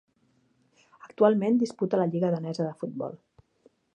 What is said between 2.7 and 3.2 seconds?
futbol.